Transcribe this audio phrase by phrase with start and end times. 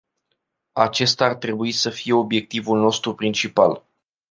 [0.73, 3.85] Acesta ar trebui să fie obiectivul nostru principal.